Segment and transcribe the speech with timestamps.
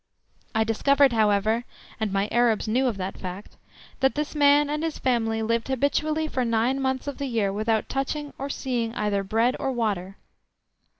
[0.55, 1.63] I discovered, however
[1.99, 3.55] (and my Arabs knew of that fact),
[3.99, 7.87] that this man and his family lived habitually for nine months of the year without
[7.87, 10.17] touching or seeing either bread or water.